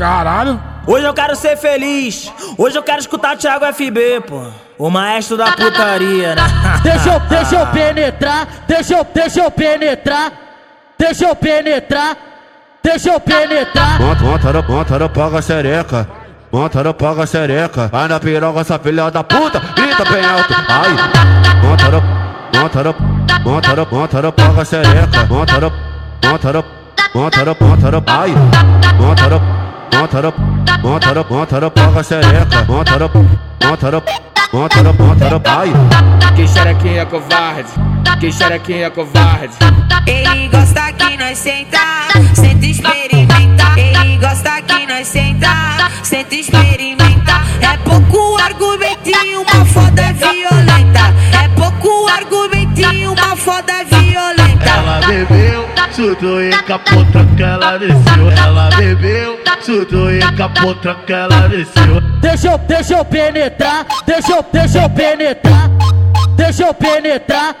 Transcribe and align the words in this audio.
Caralho. 0.00 0.58
Hoje 0.86 1.04
eu 1.04 1.12
quero 1.12 1.36
ser 1.36 1.58
feliz. 1.58 2.32
Hoje 2.56 2.74
eu 2.74 2.82
quero 2.82 3.00
escutar 3.00 3.36
Thiago 3.36 3.66
FB, 3.66 4.22
pô. 4.26 4.46
O 4.78 4.88
maestro 4.88 5.36
da 5.36 5.52
putaria, 5.52 6.34
né? 6.34 6.42
Deixa 6.82 7.10
eu, 7.10 7.20
deixa 7.20 7.56
eu 7.56 7.66
penetrar, 7.66 8.48
deixa 8.66 8.94
eu, 8.94 9.04
deixa 9.04 9.40
eu 9.40 9.50
penetrar, 9.50 10.32
deixa 10.98 11.26
eu 11.26 11.36
penetrar, 11.36 12.16
deixa 12.82 13.10
eu 13.10 13.20
penetrar. 13.20 14.00
Monta, 14.00 14.24
monta, 14.24 14.62
monta, 14.62 15.08
paga 15.10 15.42
xereca. 15.42 16.08
Monta, 16.50 16.94
paga 16.94 17.26
xereca. 17.26 17.88
Vai 17.88 18.08
na 18.08 18.18
piroga, 18.18 18.60
essa 18.60 18.78
filha 18.78 19.10
da 19.10 19.22
puta. 19.22 19.60
Grita 19.60 20.04
bem 20.10 20.24
alto. 20.24 20.54
Ai. 20.66 20.92
Monta, 21.62 21.90
monta, 22.58 22.94
monta, 23.44 23.86
monta, 23.92 24.32
paga 24.32 24.64
xereca. 24.64 25.26
Monta, 25.28 25.60
monta, 26.24 26.64
monta, 27.14 27.56
monta, 27.60 28.02
ai. 28.06 28.34
Monta, 28.98 29.59
monta, 29.94 30.22
no, 30.22 30.34
monta, 30.82 31.14
no, 31.14 31.26
monta, 31.28 31.60
no, 31.60 31.70
paga 31.70 32.02
xereca. 32.02 32.64
Monta, 32.68 32.98
no, 32.98 33.10
monta, 33.62 33.90
no, 33.90 34.02
monta, 34.52 34.82
no, 34.82 34.94
monta, 34.94 35.30
no, 35.30 35.42
ai. 35.46 35.72
Que 36.34 36.46
xerequinha 36.46 37.06
covarde, 37.06 37.70
que 38.20 38.32
xerequinha 38.32 38.90
covarde. 38.90 39.54
Ele 40.06 40.48
gosta 40.48 40.92
que 40.92 41.16
nós 41.16 41.38
senta, 41.38 41.78
senta 42.34 42.66
e 42.66 42.70
experimenta. 42.70 43.64
Ele 43.76 44.16
gosta 44.18 44.62
que 44.62 44.86
nós 44.86 45.06
senta, 45.06 45.48
senta 46.02 46.34
e 46.34 46.40
experimenta. 46.40 47.40
É 47.60 47.76
pouco 47.78 48.38
argumentinho, 48.38 49.42
uma 49.42 49.64
foda 49.66 50.12
violenta. 50.14 51.14
É 51.42 51.48
pouco 51.48 52.08
argumentinho, 52.08 53.12
uma 53.12 53.36
foda 53.36 53.84
violenta. 53.84 53.99
Chutou 56.00 56.42
e 56.42 56.50
capotou 56.62 57.26
que 57.36 57.42
ela 57.42 57.76
desceu. 57.76 58.30
Ela 58.42 58.70
bebeu, 58.74 59.38
chutou 59.62 60.10
e 60.10 60.18
capotou 60.32 60.94
que 61.06 61.12
ela 61.12 61.46
desceu. 61.46 62.00
Deixa 62.22 62.48
eu, 62.48 62.56
deixa 62.56 62.94
eu 62.94 63.04
penetrar, 63.04 63.84
deixa 64.06 64.32
eu, 64.32 64.42
deixa 64.50 64.78
eu 64.78 64.88
penetrar, 64.88 65.70
deixa 66.36 66.62
eu 66.62 66.72
penetrar, 66.72 67.54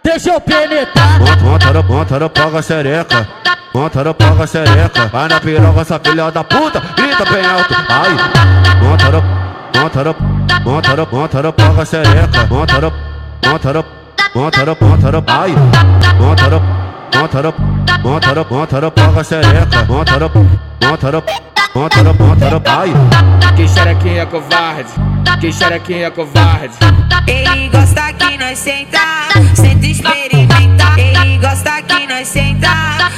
deixa 0.00 0.30
eu 0.30 0.40
penetrar. 0.40 1.18
Monta, 1.18 1.72
monta, 1.72 2.18
monta, 2.18 2.30
paga 2.30 2.62
xereca. 2.62 3.28
Monta, 3.74 4.04
no, 4.04 4.14
paga 4.14 4.46
xereca. 4.46 5.08
Vai 5.08 5.28
na 5.28 5.40
piroga, 5.40 5.80
essa 5.80 5.98
filha 5.98 6.30
da 6.30 6.44
puta. 6.44 6.80
Grita 6.94 7.24
bem 7.24 7.44
alto. 7.44 7.74
Ai. 7.88 8.10
Monta, 8.80 9.10
monta, 9.76 10.16
monta, 10.64 11.08
monta, 11.10 11.52
paga 11.52 11.84
xereca. 11.84 12.46
Monta, 12.48 12.80
monta, 13.44 13.84
monta, 14.36 14.76
monta, 14.80 15.24
ai. 15.26 15.54
Monta, 16.20 16.48
no, 16.48 16.81
monta, 17.14 17.42
no, 17.42 17.54
monta, 18.02 18.34
no, 18.34 18.46
monta, 18.50 18.80
no, 18.80 18.90
paga 18.90 19.24
xereca. 19.24 19.84
Monta, 19.84 20.18
no, 20.18 20.30
monta, 20.82 21.12
no, 21.12 21.24
monta, 21.74 22.02
no, 22.02 22.14
monta, 22.14 22.50
no, 22.50 22.62
ai. 22.66 22.92
Que 23.56 23.68
xerequinha 23.68 24.26
covarde, 24.26 24.92
que 25.40 25.52
xerequinha 25.52 26.10
covarde. 26.10 26.74
Ele 27.26 27.68
gosta 27.68 28.12
que 28.14 28.38
nós 28.38 28.58
senta, 28.58 28.98
senta 29.54 29.86
experimenta. 29.86 30.84
Ele 30.96 31.38
gosta 31.38 31.82
que 31.82 32.06
nós 32.06 32.26
senta, 32.28 32.68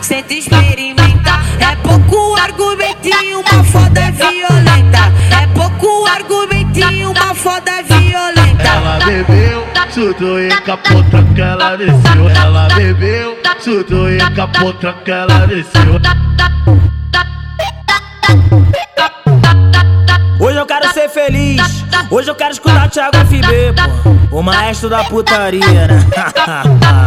senta 0.00 0.34
experimenta. 0.34 1.40
É 1.60 1.76
pouco 1.76 2.36
argumentinho, 2.40 3.40
uma 3.40 3.64
foda 3.64 4.10
violenta. 4.12 5.12
É 5.42 5.46
pouco 5.48 6.06
argumentinho, 6.06 7.10
uma 7.10 7.34
foda 7.34 7.82
violenta. 7.82 8.62
Ela 8.62 8.98
bebeu, 9.04 9.66
chutou 9.92 10.40
e 10.40 10.48
capotou 10.48 11.24
que 11.34 11.40
ela 11.40 11.76
desceu. 11.76 12.28
Ela 12.28 12.68
bebeu, 12.74 13.36
chutou 13.62 14.10
e 14.10 14.18
capotou 14.34 14.92
que 15.04 15.10
ela 15.10 15.46
desceu. 15.46 16.00
Hoje 20.38 20.58
eu 20.58 20.66
quero 20.66 20.92
ser 20.92 21.08
feliz. 21.08 21.84
Hoje 22.10 22.30
eu 22.30 22.34
quero 22.34 22.52
escutar 22.52 22.88
Thiago 22.88 23.16
FB, 23.18 23.74
pô. 24.30 24.38
O 24.38 24.42
maestro 24.42 24.88
da 24.88 25.04
putaria, 25.04 25.86
né? 25.88 26.06